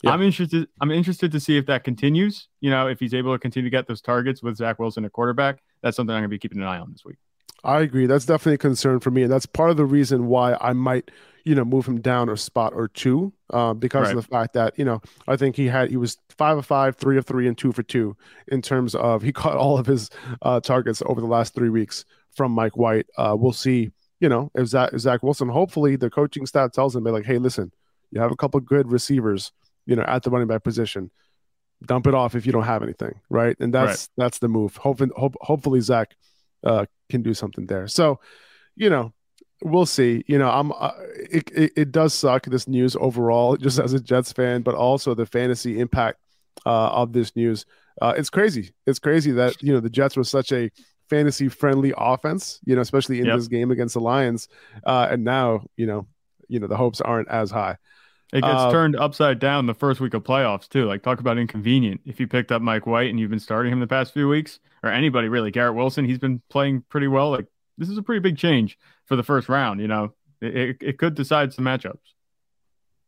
Yeah. 0.01 0.11
I'm 0.11 0.21
interested. 0.21 0.67
I'm 0.81 0.91
interested 0.91 1.31
to 1.31 1.39
see 1.39 1.57
if 1.57 1.65
that 1.67 1.83
continues. 1.83 2.47
You 2.59 2.69
know, 2.69 2.87
if 2.87 2.99
he's 2.99 3.13
able 3.13 3.33
to 3.33 3.39
continue 3.39 3.69
to 3.69 3.75
get 3.75 3.87
those 3.87 4.01
targets 4.01 4.43
with 4.43 4.57
Zach 4.57 4.77
Wilson 4.79 5.05
at 5.05 5.13
quarterback, 5.13 5.63
that's 5.81 5.97
something 5.97 6.13
I'm 6.13 6.21
going 6.21 6.29
to 6.29 6.33
be 6.33 6.39
keeping 6.39 6.59
an 6.59 6.67
eye 6.67 6.79
on 6.79 6.91
this 6.91 7.03
week. 7.05 7.17
I 7.65 7.81
agree. 7.81 8.05
That's 8.05 8.25
definitely 8.25 8.55
a 8.55 8.59
concern 8.59 8.99
for 8.99 9.09
me, 9.09 9.23
and 9.23 9.31
that's 9.31 9.47
part 9.47 9.71
of 9.71 9.77
the 9.77 9.85
reason 9.85 10.27
why 10.27 10.55
I 10.61 10.73
might, 10.73 11.09
you 11.45 11.55
know, 11.55 11.65
move 11.65 11.87
him 11.87 11.99
down 11.99 12.29
a 12.29 12.37
spot 12.37 12.73
or 12.75 12.87
two, 12.87 13.33
uh, 13.49 13.73
because 13.73 14.07
right. 14.07 14.15
of 14.15 14.23
the 14.23 14.29
fact 14.29 14.53
that 14.53 14.77
you 14.77 14.85
know 14.85 15.01
I 15.27 15.35
think 15.35 15.55
he 15.55 15.65
had 15.65 15.89
he 15.89 15.97
was 15.97 16.17
five 16.37 16.59
of 16.59 16.65
five, 16.65 16.95
three 16.95 17.17
of 17.17 17.25
three, 17.25 17.47
and 17.47 17.57
two 17.57 17.71
for 17.71 17.81
two 17.81 18.15
in 18.47 18.61
terms 18.61 18.93
of 18.93 19.23
he 19.23 19.31
caught 19.33 19.57
all 19.57 19.79
of 19.79 19.87
his 19.87 20.11
uh, 20.43 20.59
targets 20.59 21.01
over 21.07 21.19
the 21.19 21.27
last 21.27 21.55
three 21.55 21.69
weeks 21.69 22.05
from 22.35 22.51
Mike 22.51 22.77
White. 22.77 23.07
Uh, 23.17 23.35
we'll 23.37 23.51
see. 23.51 23.91
You 24.19 24.29
know, 24.29 24.51
if 24.53 24.67
Zach, 24.67 24.93
if 24.93 24.99
Zach 24.99 25.23
Wilson, 25.23 25.49
hopefully 25.49 25.95
the 25.95 26.09
coaching 26.09 26.45
staff 26.45 26.71
tells 26.71 26.95
him, 26.95 27.03
"Be 27.03 27.11
like, 27.11 27.25
hey, 27.25 27.39
listen, 27.39 27.71
you 28.11 28.21
have 28.21 28.31
a 28.31 28.35
couple 28.35 28.59
good 28.59 28.91
receivers." 28.91 29.51
You 29.85 29.95
know, 29.95 30.03
at 30.03 30.23
the 30.23 30.29
running 30.29 30.47
back 30.47 30.63
position. 30.63 31.11
Dump 31.85 32.07
it 32.07 32.13
off 32.13 32.35
if 32.35 32.45
you 32.45 32.51
don't 32.51 32.63
have 32.63 32.83
anything, 32.83 33.19
right? 33.29 33.55
And 33.59 33.73
that's 33.73 34.03
right. 34.03 34.23
that's 34.23 34.39
the 34.39 34.47
move. 34.47 34.77
Hopefully, 34.77 35.11
hope, 35.15 35.35
hopefully 35.41 35.81
Zach 35.81 36.15
uh, 36.63 36.85
can 37.09 37.21
do 37.21 37.33
something 37.33 37.65
there. 37.65 37.87
So, 37.87 38.19
you 38.75 38.89
know, 38.89 39.13
we'll 39.61 39.85
see. 39.85 40.23
You 40.27 40.37
know, 40.37 40.49
I'm. 40.49 40.71
Uh, 40.71 40.91
it, 41.31 41.51
it, 41.51 41.71
it 41.75 41.91
does 41.91 42.13
suck 42.13 42.45
this 42.45 42.67
news 42.67 42.95
overall, 42.95 43.57
just 43.57 43.79
as 43.79 43.93
a 43.93 43.99
Jets 43.99 44.31
fan, 44.31 44.61
but 44.61 44.75
also 44.75 45.13
the 45.13 45.25
fantasy 45.25 45.79
impact 45.79 46.19
uh, 46.65 46.89
of 46.89 47.13
this 47.13 47.35
news. 47.35 47.65
Uh, 48.01 48.13
it's 48.17 48.29
crazy. 48.29 48.73
It's 48.85 48.99
crazy 48.99 49.31
that 49.33 49.61
you 49.61 49.73
know 49.73 49.79
the 49.79 49.89
Jets 49.89 50.17
were 50.17 50.23
such 50.23 50.51
a 50.51 50.71
fantasy 51.09 51.49
friendly 51.49 51.93
offense. 51.97 52.59
You 52.65 52.75
know, 52.75 52.81
especially 52.81 53.19
in 53.19 53.25
yep. 53.25 53.37
this 53.37 53.47
game 53.47 53.71
against 53.71 53.93
the 53.93 54.01
Lions, 54.01 54.47
uh, 54.85 55.07
and 55.11 55.23
now 55.23 55.65
you 55.77 55.87
know, 55.87 56.07
you 56.47 56.59
know 56.59 56.67
the 56.67 56.77
hopes 56.77 57.01
aren't 57.01 57.29
as 57.29 57.51
high. 57.51 57.77
It 58.33 58.41
gets 58.41 58.53
uh, 58.53 58.71
turned 58.71 58.95
upside 58.95 59.39
down 59.39 59.65
the 59.65 59.73
first 59.73 59.99
week 60.01 60.13
of 60.13 60.23
playoffs 60.23 60.67
too. 60.67 60.85
Like 60.85 61.03
talk 61.03 61.19
about 61.19 61.37
inconvenient. 61.37 62.01
If 62.05 62.19
you 62.19 62.27
picked 62.27 62.51
up 62.51 62.61
Mike 62.61 62.87
White 62.87 63.09
and 63.09 63.19
you've 63.19 63.29
been 63.29 63.39
starting 63.39 63.71
him 63.71 63.79
the 63.79 63.87
past 63.87 64.13
few 64.13 64.27
weeks, 64.27 64.59
or 64.83 64.89
anybody 64.89 65.29
really, 65.29 65.51
Garrett 65.51 65.75
Wilson, 65.75 66.05
he's 66.05 66.19
been 66.19 66.41
playing 66.49 66.83
pretty 66.89 67.07
well. 67.07 67.31
Like 67.31 67.45
this 67.77 67.89
is 67.89 67.97
a 67.97 68.03
pretty 68.03 68.19
big 68.19 68.37
change 68.37 68.77
for 69.05 69.15
the 69.15 69.23
first 69.23 69.47
round. 69.47 69.79
You 69.79 69.87
know, 69.87 70.13
it, 70.41 70.55
it, 70.55 70.77
it 70.81 70.97
could 70.97 71.15
decide 71.15 71.53
some 71.53 71.65
matchups. 71.65 71.99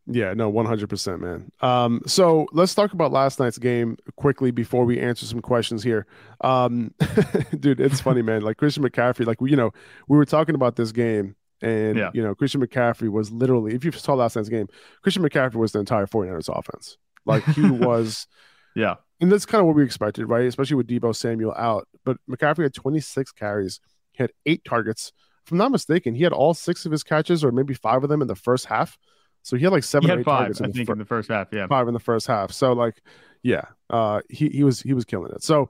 Yeah, 0.10 0.34
no, 0.34 0.48
one 0.48 0.66
hundred 0.66 0.90
percent, 0.90 1.20
man. 1.22 1.52
Um, 1.60 2.02
so 2.08 2.48
let's 2.54 2.74
talk 2.74 2.94
about 2.94 3.12
last 3.12 3.40
night's 3.40 3.58
game 3.58 3.98
quickly 4.16 4.52
before 4.52 4.86
we 4.86 5.00
answer 5.00 5.26
some 5.26 5.42
questions 5.42 5.84
here. 5.84 6.08
Um, 6.40 6.94
dude, 7.60 7.82
it's 7.82 8.00
funny, 8.00 8.22
man. 8.22 8.42
Like 8.42 8.56
Christian 8.56 8.84
McCaffrey, 8.84 9.26
like 9.26 9.42
we, 9.42 9.50
you 9.50 9.58
know, 9.58 9.74
we 10.08 10.16
were 10.16 10.26
talking 10.26 10.56
about 10.56 10.78
this 10.78 10.94
game 10.94 11.36
and, 11.62 11.98
yeah. 11.98 12.12
you 12.14 12.22
know, 12.22 12.36
Christian 12.36 12.66
McCaffrey 12.66 13.10
was 13.10 13.32
literally, 13.32 13.74
if 13.74 13.84
you 13.84 13.92
saw 13.92 14.14
last 14.14 14.36
night's 14.36 14.50
game, 14.50 14.68
Christian 15.02 15.24
McCaffrey 15.24 15.56
was 15.56 15.72
the 15.72 15.80
entire 15.80 16.06
49ers 16.06 16.50
offense. 16.50 16.98
Like 17.26 17.44
he 17.46 17.62
was, 17.70 18.28
yeah. 18.76 18.96
And 19.20 19.32
that's 19.32 19.46
kind 19.46 19.60
of 19.60 19.66
what 19.66 19.76
we 19.76 19.84
expected, 19.84 20.28
right? 20.28 20.46
Especially 20.46 20.76
with 20.76 20.88
Deebo 20.88 21.16
Samuel 21.16 21.54
out. 21.58 21.88
But 22.06 22.18
McCaffrey 22.30 22.64
had 22.64 22.74
26 22.74 23.32
carries, 23.32 23.80
he 24.12 24.24
had 24.24 24.32
eight 24.46 24.64
targets. 24.64 25.12
If 25.46 25.52
I'm 25.52 25.58
not 25.58 25.72
mistaken, 25.72 26.14
he 26.14 26.24
had 26.24 26.34
all 26.34 26.54
six 26.54 26.86
of 26.86 26.92
his 26.92 27.04
catches, 27.04 27.44
or 27.44 27.52
maybe 27.52 27.74
five 27.74 28.04
of 28.04 28.10
them 28.10 28.22
in 28.22 28.28
the 28.28 28.36
first 28.36 28.66
half. 28.66 28.98
So 29.44 29.56
he 29.56 29.64
had 29.64 29.72
like 29.72 29.86
seven, 29.86 30.10
he 30.10 30.16
had 30.16 30.26
five, 30.26 30.52
I 30.62 30.68
think, 30.68 30.88
fir- 30.88 30.94
in 30.94 31.00
the 31.00 31.06
first 31.06 31.30
half. 31.30 31.48
Yeah, 31.54 31.68
five 31.68 31.88
in 31.88 31.94
the 31.94 32.02
first 32.02 32.28
half. 32.28 32.52
So 32.52 32.74
like, 32.74 33.02
yeah, 33.44 33.64
uh, 33.90 34.20
he 34.30 34.50
he 34.50 34.64
was 34.66 34.82
he 34.82 34.94
was 34.94 35.06
killing 35.06 35.32
it. 35.32 35.42
So 35.42 35.70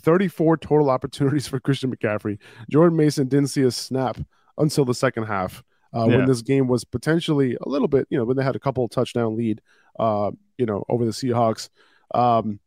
34 0.00 0.56
total 0.56 0.88
opportunities 0.88 1.46
for 1.48 1.60
Christian 1.60 1.94
McCaffrey. 1.94 2.38
Jordan 2.70 2.96
Mason 2.96 3.28
didn't 3.28 3.48
see 3.48 3.62
a 3.62 3.70
snap 3.70 4.18
until 4.58 4.84
the 4.84 4.94
second 4.94 5.24
half. 5.24 5.62
Uh, 5.96 6.04
yeah. 6.06 6.16
when 6.18 6.26
this 6.26 6.42
game 6.42 6.68
was 6.68 6.84
potentially 6.84 7.56
a 7.62 7.66
little 7.68 7.88
bit, 7.88 8.06
you 8.10 8.18
know, 8.18 8.24
when 8.26 8.36
they 8.36 8.44
had 8.44 8.54
a 8.54 8.58
couple 8.58 8.86
touchdown 8.88 9.34
lead, 9.34 9.62
uh, 9.98 10.30
you 10.58 10.66
know, 10.66 10.84
over 10.90 11.06
the 11.06 11.12
Seahawks. 11.12 11.70
Um, 12.14 12.60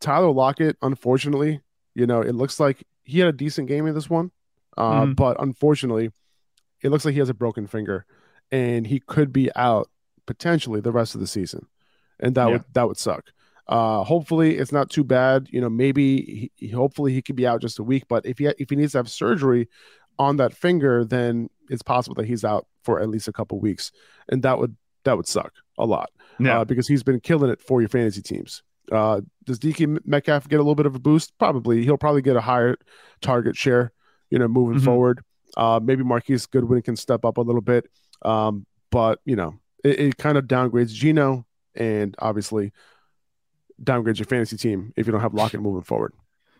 Tyler 0.00 0.30
Lockett, 0.30 0.76
unfortunately, 0.82 1.60
you 1.94 2.06
know, 2.06 2.20
it 2.20 2.34
looks 2.34 2.60
like 2.60 2.84
he 3.04 3.20
had 3.20 3.28
a 3.28 3.32
decent 3.32 3.68
game 3.68 3.86
in 3.86 3.94
this 3.94 4.10
one, 4.10 4.32
uh, 4.76 5.04
Mhm. 5.06 5.16
but 5.16 5.40
unfortunately, 5.40 6.10
it 6.82 6.90
looks 6.90 7.06
like 7.06 7.14
he 7.14 7.20
has 7.20 7.30
a 7.30 7.34
broken 7.34 7.66
finger, 7.66 8.04
and 8.52 8.86
he 8.86 9.00
could 9.00 9.32
be 9.32 9.50
out 9.56 9.88
potentially 10.26 10.80
the 10.82 10.92
rest 10.92 11.14
of 11.14 11.22
the 11.22 11.26
season, 11.26 11.66
and 12.20 12.34
that 12.34 12.46
Yeah. 12.48 12.52
would 12.52 12.64
that 12.74 12.86
would 12.88 12.98
suck. 12.98 13.32
Uh, 13.68 14.04
hopefully, 14.04 14.58
it's 14.58 14.72
not 14.72 14.90
too 14.90 15.02
bad. 15.04 15.48
You 15.50 15.60
know, 15.60 15.70
maybe 15.70 16.50
he, 16.56 16.68
hopefully 16.68 17.12
he 17.14 17.22
could 17.22 17.34
be 17.34 17.46
out 17.46 17.60
just 17.62 17.78
a 17.78 17.82
week, 17.82 18.04
but 18.08 18.26
if 18.26 18.38
he 18.38 18.46
if 18.58 18.68
he 18.70 18.76
needs 18.76 18.92
to 18.92 18.98
have 18.98 19.08
surgery 19.08 19.68
on 20.18 20.36
that 20.36 20.52
finger, 20.54 21.04
then 21.04 21.50
it's 21.68 21.82
possible 21.82 22.14
that 22.16 22.26
he's 22.26 22.44
out 22.44 22.66
for 22.82 23.00
at 23.00 23.08
least 23.08 23.28
a 23.28 23.32
couple 23.32 23.58
weeks, 23.60 23.92
and 24.28 24.42
that 24.42 24.58
would 24.58 24.76
that 25.04 25.16
would 25.16 25.26
suck 25.28 25.52
a 25.78 25.84
lot 25.86 26.10
Yeah. 26.40 26.60
uh, 26.60 26.64
because 26.64 26.88
he's 26.88 27.02
been 27.04 27.20
killing 27.20 27.50
it 27.50 27.60
for 27.62 27.80
your 27.80 27.88
fantasy 27.88 28.22
teams. 28.22 28.62
Uh, 28.90 29.20
does 29.44 29.58
DK 29.60 29.98
Metcalf 30.04 30.48
get 30.48 30.56
a 30.56 30.62
little 30.62 30.74
bit 30.74 30.86
of 30.86 30.94
a 30.96 30.98
boost? 30.98 31.36
Probably. 31.38 31.84
He'll 31.84 31.96
probably 31.96 32.22
get 32.22 32.34
a 32.36 32.40
higher 32.40 32.76
target 33.20 33.56
share, 33.56 33.92
you 34.30 34.38
know, 34.38 34.48
moving 34.48 34.80
Mhm. 34.80 34.84
forward. 34.84 35.20
Uh, 35.56 35.78
maybe 35.82 36.02
Marquise 36.02 36.46
Goodwin 36.46 36.82
can 36.82 36.96
step 36.96 37.24
up 37.24 37.36
a 37.38 37.40
little 37.40 37.60
bit. 37.60 37.88
Um, 38.22 38.66
but, 38.90 39.20
you 39.24 39.36
know, 39.36 39.54
it, 39.84 39.98
it 40.00 40.16
kind 40.16 40.36
of 40.38 40.44
downgrades 40.46 40.92
Geno 40.92 41.46
and 41.76 42.14
obviously 42.18 42.72
downgrades 43.82 44.18
your 44.18 44.26
fantasy 44.26 44.56
team 44.56 44.92
if 44.96 45.06
you 45.06 45.12
don't 45.12 45.20
have 45.20 45.34
Lockett 45.34 45.60
moving 45.60 45.82
forward. 45.82 46.12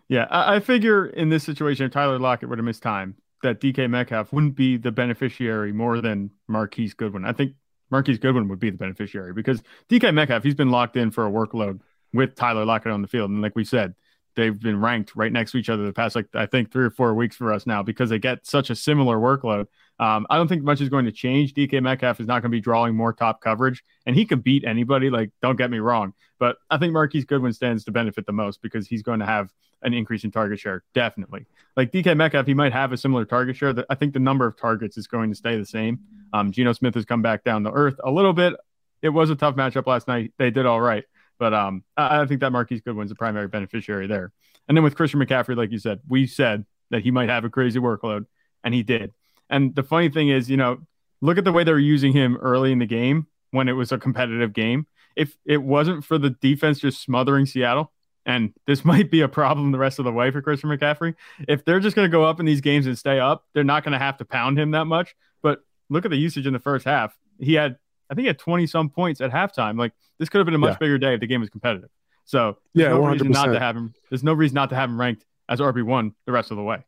Yeah, 0.07 0.27
I, 0.29 0.55
I 0.55 0.59
figure 0.59 1.05
in 1.05 1.29
this 1.29 1.43
situation, 1.43 1.85
if 1.85 1.91
Tyler 1.91 2.19
Lockett 2.19 2.49
would 2.49 2.59
have 2.59 2.65
missed 2.65 2.83
time, 2.83 3.15
that 3.43 3.59
DK 3.61 3.89
Metcalf 3.89 4.33
wouldn't 4.33 4.55
be 4.55 4.77
the 4.77 4.91
beneficiary 4.91 5.71
more 5.71 6.01
than 6.01 6.31
Marquise 6.47 6.93
Goodwin. 6.93 7.25
I 7.25 7.33
think 7.33 7.53
Marquise 7.89 8.17
Goodwin 8.17 8.47
would 8.49 8.59
be 8.59 8.69
the 8.69 8.77
beneficiary 8.77 9.33
because 9.33 9.61
DK 9.89 10.13
Metcalf, 10.13 10.43
he's 10.43 10.55
been 10.55 10.71
locked 10.71 10.97
in 10.97 11.11
for 11.11 11.25
a 11.25 11.31
workload 11.31 11.81
with 12.13 12.35
Tyler 12.35 12.65
Lockett 12.65 12.91
on 12.91 13.01
the 13.01 13.07
field. 13.07 13.29
And 13.29 13.41
like 13.41 13.55
we 13.55 13.63
said, 13.63 13.95
they've 14.35 14.59
been 14.59 14.79
ranked 14.79 15.15
right 15.15 15.31
next 15.31 15.51
to 15.51 15.57
each 15.57 15.69
other 15.69 15.85
the 15.85 15.93
past, 15.93 16.15
like, 16.15 16.27
I 16.33 16.45
think 16.45 16.71
three 16.71 16.85
or 16.85 16.89
four 16.89 17.13
weeks 17.13 17.35
for 17.35 17.53
us 17.53 17.65
now 17.65 17.83
because 17.83 18.09
they 18.09 18.19
get 18.19 18.45
such 18.45 18.69
a 18.69 18.75
similar 18.75 19.17
workload. 19.17 19.67
Um, 19.99 20.27
I 20.29 20.37
don't 20.37 20.47
think 20.47 20.63
much 20.63 20.81
is 20.81 20.89
going 20.89 21.05
to 21.05 21.11
change. 21.11 21.53
DK 21.53 21.81
Metcalf 21.81 22.19
is 22.19 22.27
not 22.27 22.41
going 22.41 22.51
to 22.51 22.55
be 22.55 22.61
drawing 22.61 22.95
more 22.95 23.13
top 23.13 23.41
coverage, 23.41 23.83
and 24.05 24.15
he 24.15 24.25
can 24.25 24.39
beat 24.39 24.63
anybody. 24.63 25.09
Like, 25.09 25.31
don't 25.41 25.55
get 25.55 25.71
me 25.71 25.79
wrong, 25.79 26.13
but 26.39 26.57
I 26.69 26.77
think 26.77 26.93
Marquise 26.93 27.25
Goodwin 27.25 27.53
stands 27.53 27.83
to 27.85 27.91
benefit 27.91 28.25
the 28.25 28.33
most 28.33 28.61
because 28.61 28.87
he's 28.87 29.01
going 29.01 29.19
to 29.19 29.25
have 29.25 29.51
an 29.81 29.93
increase 29.93 30.23
in 30.23 30.31
target 30.31 30.59
share, 30.59 30.83
definitely. 30.93 31.45
Like 31.75 31.91
DK 31.91 32.15
Metcalf, 32.15 32.47
he 32.47 32.53
might 32.53 32.73
have 32.73 32.91
a 32.91 32.97
similar 32.97 33.25
target 33.25 33.55
share. 33.55 33.73
That 33.73 33.85
I 33.89 33.95
think 33.95 34.13
the 34.13 34.19
number 34.19 34.45
of 34.45 34.57
targets 34.57 34.97
is 34.97 35.07
going 35.07 35.29
to 35.29 35.35
stay 35.35 35.57
the 35.57 35.65
same. 35.65 35.99
Um, 36.33 36.51
Geno 36.51 36.73
Smith 36.73 36.95
has 36.95 37.05
come 37.05 37.21
back 37.21 37.43
down 37.43 37.63
to 37.63 37.71
earth 37.71 37.95
a 38.03 38.11
little 38.11 38.33
bit. 38.33 38.55
It 39.01 39.09
was 39.09 39.29
a 39.29 39.35
tough 39.35 39.55
matchup 39.55 39.85
last 39.85 40.07
night. 40.07 40.33
They 40.37 40.49
did 40.49 40.65
all 40.65 40.81
right, 40.81 41.05
but 41.37 41.53
um, 41.53 41.83
I, 41.95 42.21
I 42.21 42.25
think 42.25 42.41
that 42.41 42.51
Marquise 42.51 42.81
Goodwin's 42.81 43.09
the 43.09 43.15
primary 43.15 43.47
beneficiary 43.47 44.07
there. 44.07 44.31
And 44.67 44.75
then 44.75 44.83
with 44.83 44.95
Christian 44.95 45.19
McCaffrey, 45.19 45.55
like 45.55 45.71
you 45.71 45.79
said, 45.79 45.99
we 46.07 46.27
said 46.27 46.65
that 46.89 47.03
he 47.03 47.11
might 47.11 47.29
have 47.29 47.45
a 47.45 47.49
crazy 47.49 47.79
workload, 47.79 48.25
and 48.63 48.73
he 48.73 48.83
did. 48.83 49.13
And 49.49 49.75
the 49.75 49.83
funny 49.83 50.09
thing 50.09 50.29
is, 50.29 50.49
you 50.49 50.57
know, 50.57 50.79
look 51.21 51.37
at 51.37 51.43
the 51.45 51.51
way 51.51 51.63
they 51.63 51.71
were 51.71 51.79
using 51.79 52.13
him 52.13 52.37
early 52.37 52.71
in 52.71 52.79
the 52.79 52.85
game 52.85 53.27
when 53.51 53.67
it 53.69 53.73
was 53.73 53.91
a 53.91 53.97
competitive 53.97 54.53
game. 54.53 54.87
If 55.15 55.37
it 55.45 55.63
wasn't 55.63 56.03
for 56.03 56.17
the 56.17 56.31
defense 56.31 56.79
just 56.79 57.01
smothering 57.01 57.45
Seattle, 57.45 57.91
and 58.25 58.53
this 58.67 58.83
might 58.91 59.09
be 59.09 59.21
a 59.21 59.27
problem 59.27 59.71
the 59.71 59.77
rest 59.77 59.99
of 59.99 60.05
the 60.05 60.11
way 60.11 60.31
for 60.31 60.41
Christian 60.41 60.69
McCaffrey, 60.69 61.15
if 61.47 61.63
they're 61.65 61.79
just 61.79 61.95
going 61.95 62.07
to 62.09 62.11
go 62.11 62.23
up 62.23 62.39
in 62.39 62.45
these 62.45 62.61
games 62.61 62.85
and 62.85 62.97
stay 62.97 63.19
up, 63.19 63.45
they're 63.53 63.63
not 63.63 63.83
going 63.83 63.93
to 63.93 63.99
have 63.99 64.17
to 64.17 64.25
pound 64.25 64.59
him 64.59 64.71
that 64.71 64.85
much. 64.85 65.15
But 65.41 65.61
look 65.89 66.05
at 66.05 66.11
the 66.11 66.17
usage 66.17 66.45
in 66.45 66.53
the 66.53 66.59
first 66.59 66.85
half. 66.85 67.17
He 67.39 67.53
had, 67.53 67.77
I 68.09 68.13
think, 68.15 68.23
he 68.23 68.27
had 68.27 68.39
20 68.39 68.67
some 68.67 68.89
points 68.89 69.21
at 69.21 69.31
halftime. 69.31 69.77
Like 69.77 69.93
this 70.19 70.29
could 70.29 70.39
have 70.39 70.45
been 70.45 70.55
a 70.55 70.59
much 70.59 70.73
Yeah. 70.73 70.77
bigger 70.79 70.97
day 70.97 71.13
if 71.13 71.19
the 71.21 71.27
game 71.27 71.39
was 71.41 71.49
competitive. 71.49 71.89
So 72.25 72.57
there's 72.75 72.89
Yeah, 72.91 72.97
no 72.97 73.05
reason 73.07 73.31
not 73.31 73.45
to 73.53 73.59
have 73.59 73.77
him. 73.77 73.93
There's 74.09 74.23
no 74.23 74.33
reason 74.33 74.55
not 74.55 74.69
to 74.69 74.75
have 74.75 74.89
him 74.89 74.99
ranked 74.99 75.25
as 75.47 75.61
RB 75.61 75.81
one 75.83 76.13
the 76.25 76.33
rest 76.33 76.51
of 76.51 76.57
the 76.57 76.63
way. 76.63 76.83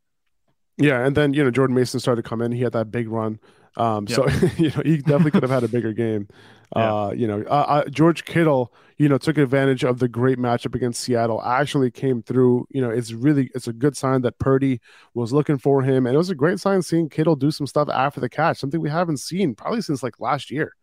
Yeah, 0.79 1.05
and 1.05 1.15
then 1.15 1.33
you 1.33 1.43
know 1.43 1.51
Jordan 1.51 1.75
Mason 1.75 1.99
started 1.99 2.23
to 2.23 2.29
come 2.29 2.41
in. 2.41 2.51
He 2.51 2.61
had 2.61 2.73
that 2.73 2.91
big 2.91 3.09
run, 3.09 3.39
um, 3.75 4.07
so 4.07 4.27
you 4.57 4.71
know 4.71 4.81
he 4.83 4.97
definitely 4.97 5.31
could 5.31 5.43
have 5.43 5.51
had 5.51 5.63
a 5.63 5.67
bigger 5.67 5.93
game. 5.93 6.27
Yeah. 6.75 6.93
Uh, 6.93 7.11
you 7.13 7.25
know, 7.25 7.43
uh, 7.47 7.65
uh, 7.67 7.89
George 7.89 8.25
Kittle, 8.25 8.71
you 8.97 9.09
know, 9.09 9.17
took 9.17 9.39
advantage 9.39 9.83
of 9.83 9.97
the 9.97 10.07
great 10.07 10.37
matchup 10.37 10.75
against 10.75 11.01
Seattle. 11.01 11.41
Actually, 11.41 11.89
came 11.89 12.21
through. 12.21 12.67
You 12.69 12.79
know, 12.79 12.91
it's 12.91 13.11
really 13.11 13.49
it's 13.55 13.67
a 13.67 13.73
good 13.73 13.97
sign 13.97 14.21
that 14.21 14.37
Purdy 14.37 14.79
was 15.15 15.33
looking 15.33 15.57
for 15.57 15.81
him, 15.81 16.05
and 16.05 16.13
it 16.13 16.17
was 16.19 16.29
a 16.29 16.35
great 16.35 16.59
sign 16.59 16.83
seeing 16.83 17.09
Kittle 17.09 17.35
do 17.35 17.49
some 17.49 17.65
stuff 17.65 17.89
after 17.89 18.19
the 18.21 18.29
catch, 18.29 18.59
something 18.59 18.79
we 18.79 18.91
haven't 18.91 19.17
seen 19.17 19.55
probably 19.55 19.81
since 19.81 20.03
like 20.03 20.19
last 20.19 20.51
year. 20.51 20.75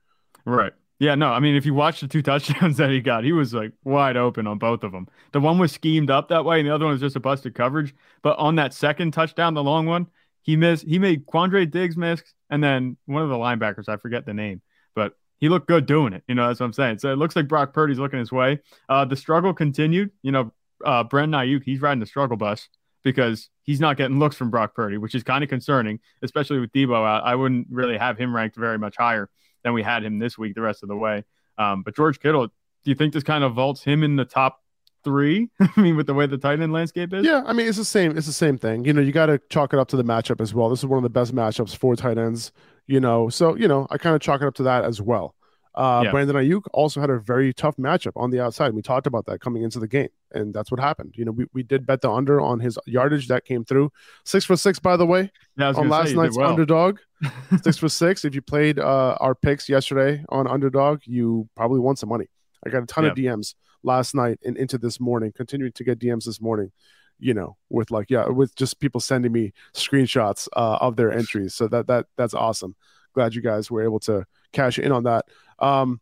Right. 0.44 0.72
Yeah, 0.98 1.14
no, 1.14 1.28
I 1.28 1.40
mean, 1.40 1.56
if 1.56 1.66
you 1.66 1.74
watch 1.74 2.00
the 2.00 2.08
two 2.08 2.22
touchdowns 2.22 2.76
that 2.78 2.90
he 2.90 3.00
got, 3.00 3.24
he 3.24 3.32
was 3.32 3.52
like 3.52 3.72
wide 3.84 4.16
open 4.16 4.46
on 4.46 4.58
both 4.58 4.82
of 4.82 4.92
them. 4.92 5.08
The 5.32 5.40
one 5.40 5.58
was 5.58 5.72
schemed 5.72 6.10
up 6.10 6.28
that 6.28 6.44
way, 6.44 6.58
and 6.58 6.68
the 6.68 6.74
other 6.74 6.86
one 6.86 6.92
was 6.92 7.00
just 7.02 7.16
a 7.16 7.20
busted 7.20 7.54
coverage. 7.54 7.94
But 8.22 8.38
on 8.38 8.56
that 8.56 8.72
second 8.72 9.12
touchdown, 9.12 9.54
the 9.54 9.62
long 9.62 9.86
one, 9.86 10.06
he 10.42 10.56
missed. 10.56 10.84
He 10.84 10.98
made 10.98 11.26
Quandre 11.26 11.70
Diggs 11.70 11.96
miss, 11.96 12.22
and 12.48 12.62
then 12.64 12.96
one 13.04 13.22
of 13.22 13.28
the 13.28 13.36
linebackers, 13.36 13.88
I 13.88 13.98
forget 13.98 14.24
the 14.24 14.32
name, 14.32 14.62
but 14.94 15.14
he 15.38 15.50
looked 15.50 15.68
good 15.68 15.84
doing 15.84 16.14
it. 16.14 16.22
You 16.28 16.34
know, 16.34 16.46
that's 16.46 16.60
what 16.60 16.66
I'm 16.66 16.72
saying. 16.72 16.98
So 17.00 17.12
it 17.12 17.16
looks 17.16 17.36
like 17.36 17.46
Brock 17.46 17.74
Purdy's 17.74 17.98
looking 17.98 18.18
his 18.18 18.32
way. 18.32 18.60
Uh, 18.88 19.04
the 19.04 19.16
struggle 19.16 19.52
continued. 19.52 20.12
You 20.22 20.32
know, 20.32 20.52
uh, 20.82 21.04
Brent 21.04 21.32
Aiyuk, 21.32 21.62
he's 21.62 21.82
riding 21.82 22.00
the 22.00 22.06
struggle 22.06 22.38
bus 22.38 22.68
because 23.02 23.50
he's 23.64 23.80
not 23.80 23.98
getting 23.98 24.18
looks 24.18 24.36
from 24.36 24.50
Brock 24.50 24.74
Purdy, 24.74 24.96
which 24.96 25.14
is 25.14 25.22
kind 25.22 25.44
of 25.44 25.50
concerning, 25.50 26.00
especially 26.22 26.58
with 26.58 26.72
Deebo 26.72 27.06
out. 27.06 27.24
I 27.24 27.34
wouldn't 27.34 27.66
really 27.70 27.98
have 27.98 28.16
him 28.16 28.34
ranked 28.34 28.56
very 28.56 28.78
much 28.78 28.96
higher 28.96 29.28
than 29.66 29.74
we 29.74 29.82
had 29.82 30.04
him 30.04 30.18
this 30.18 30.38
week 30.38 30.54
the 30.54 30.62
rest 30.62 30.82
of 30.82 30.88
the 30.88 30.96
way. 30.96 31.24
Um, 31.58 31.82
but 31.82 31.94
George 31.94 32.20
Kittle, 32.20 32.46
do 32.46 32.52
you 32.84 32.94
think 32.94 33.12
this 33.12 33.24
kind 33.24 33.42
of 33.42 33.54
vaults 33.54 33.82
him 33.82 34.02
in 34.02 34.16
the 34.16 34.24
top 34.24 34.62
three? 35.02 35.50
I 35.60 35.80
mean, 35.80 35.96
with 35.96 36.06
the 36.06 36.14
way 36.14 36.26
the 36.26 36.38
tight 36.38 36.60
end 36.60 36.72
landscape 36.72 37.12
is? 37.12 37.26
Yeah, 37.26 37.42
I 37.44 37.52
mean 37.52 37.66
it's 37.66 37.76
the 37.76 37.84
same. 37.84 38.16
It's 38.16 38.26
the 38.26 38.32
same 38.32 38.56
thing. 38.56 38.84
You 38.84 38.92
know, 38.92 39.00
you 39.00 39.12
got 39.12 39.26
to 39.26 39.40
chalk 39.50 39.72
it 39.72 39.78
up 39.78 39.88
to 39.88 39.96
the 39.96 40.04
matchup 40.04 40.40
as 40.40 40.54
well. 40.54 40.70
This 40.70 40.78
is 40.78 40.86
one 40.86 40.98
of 40.98 41.02
the 41.02 41.10
best 41.10 41.34
matchups 41.34 41.76
for 41.76 41.96
tight 41.96 42.16
ends. 42.16 42.52
You 42.86 43.00
know, 43.00 43.28
so 43.28 43.56
you 43.56 43.66
know 43.66 43.88
I 43.90 43.98
kind 43.98 44.14
of 44.14 44.22
chalk 44.22 44.40
it 44.40 44.46
up 44.46 44.54
to 44.54 44.62
that 44.62 44.84
as 44.84 45.02
well. 45.02 45.34
Uh, 45.76 46.02
Yeah. 46.04 46.10
Brandon 46.10 46.36
Aiyuk 46.36 46.62
also 46.72 47.00
had 47.00 47.10
a 47.10 47.18
very 47.18 47.52
tough 47.52 47.76
matchup 47.76 48.12
on 48.16 48.30
the 48.30 48.40
outside. 48.40 48.72
We 48.72 48.80
talked 48.82 49.06
about 49.06 49.26
that 49.26 49.40
coming 49.40 49.62
into 49.62 49.78
the 49.78 49.86
game, 49.88 50.08
and 50.32 50.54
that's 50.54 50.70
what 50.70 50.80
happened. 50.80 51.14
You 51.16 51.26
know, 51.26 51.32
we, 51.32 51.46
we 51.52 51.62
did 51.62 51.86
bet 51.86 52.00
the 52.00 52.10
under 52.10 52.40
on 52.40 52.60
his 52.60 52.78
yardage 52.86 53.28
that 53.28 53.44
came 53.44 53.64
through. 53.64 53.92
Six 54.24 54.44
for 54.46 54.56
six, 54.56 54.78
by 54.78 54.96
the 54.96 55.04
way, 55.06 55.30
Yeah, 55.56 55.72
on 55.76 55.88
last 55.88 56.08
say, 56.10 56.14
night's 56.14 56.36
well. 56.36 56.48
underdog. 56.50 56.98
six 57.62 57.76
for 57.78 57.88
six. 57.90 58.24
If 58.24 58.34
you 58.34 58.40
played 58.42 58.78
uh, 58.78 59.16
our 59.20 59.34
picks 59.34 59.68
yesterday 59.68 60.24
on 60.30 60.46
underdog, 60.46 61.00
you 61.04 61.48
probably 61.54 61.80
won 61.80 61.96
some 61.96 62.08
money. 62.08 62.26
I 62.64 62.70
got 62.70 62.82
a 62.82 62.86
ton 62.86 63.04
of 63.04 63.14
DMs 63.16 63.54
last 63.82 64.14
night 64.14 64.38
and 64.44 64.56
into 64.56 64.78
this 64.78 64.98
morning, 64.98 65.32
continuing 65.36 65.72
to 65.72 65.84
get 65.84 65.98
DMs 65.98 66.24
this 66.24 66.40
morning. 66.40 66.72
You 67.18 67.32
know, 67.32 67.56
with 67.70 67.90
like 67.90 68.10
yeah, 68.10 68.28
with 68.28 68.54
just 68.56 68.78
people 68.78 69.00
sending 69.00 69.32
me 69.32 69.52
screenshots 69.74 70.48
uh, 70.54 70.78
of 70.80 70.96
their 70.96 71.12
entries. 71.12 71.54
So 71.54 71.68
that 71.68 71.86
that 71.86 72.06
that's 72.16 72.34
awesome. 72.34 72.74
Glad 73.14 73.34
you 73.34 73.40
guys 73.40 73.70
were 73.70 73.82
able 73.82 74.00
to 74.00 74.26
cash 74.52 74.78
in 74.78 74.92
on 74.92 75.04
that. 75.04 75.24
Um, 75.58 76.00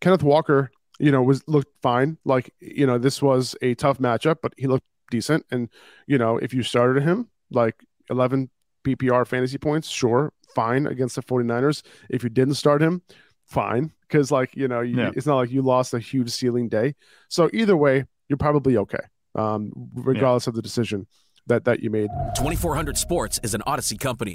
Kenneth 0.00 0.22
Walker, 0.22 0.70
you 0.98 1.10
know, 1.12 1.22
was 1.22 1.42
looked 1.46 1.72
fine. 1.82 2.18
Like 2.24 2.52
you 2.60 2.86
know, 2.86 2.98
this 2.98 3.20
was 3.22 3.54
a 3.62 3.74
tough 3.74 3.98
matchup, 3.98 4.36
but 4.42 4.52
he 4.56 4.66
looked 4.66 4.86
decent. 5.10 5.44
And 5.50 5.68
you 6.06 6.18
know, 6.18 6.38
if 6.38 6.54
you 6.54 6.62
started 6.62 7.02
him 7.02 7.28
like 7.50 7.76
11 8.10 8.50
PPR 8.84 9.26
fantasy 9.26 9.58
points, 9.58 9.88
sure, 9.88 10.32
fine 10.54 10.86
against 10.86 11.16
the 11.16 11.22
49ers. 11.22 11.82
If 12.08 12.22
you 12.22 12.30
didn't 12.30 12.54
start 12.54 12.80
him, 12.82 13.02
fine. 13.44 13.92
Because, 14.02 14.30
like, 14.32 14.56
you 14.56 14.66
know, 14.66 14.80
you, 14.80 14.96
Yeah. 14.96 15.10
it's 15.14 15.26
not 15.26 15.36
like 15.36 15.50
you 15.50 15.62
lost 15.62 15.94
a 15.94 15.98
huge 16.00 16.30
ceiling 16.30 16.68
day. 16.68 16.94
So, 17.28 17.48
either 17.52 17.76
way, 17.76 18.06
you're 18.28 18.36
probably 18.36 18.76
okay, 18.76 18.98
um, 19.34 19.70
regardless 19.94 20.46
of 20.46 20.54
the 20.54 20.62
decision 20.62 21.06
that, 21.46 21.64
that 21.64 21.80
you 21.80 21.90
made. 21.90 22.08
2400 22.36 22.96
Sports 22.96 23.38
is 23.42 23.54
an 23.54 23.62
Audacy 23.66 23.98
company. 23.98 24.34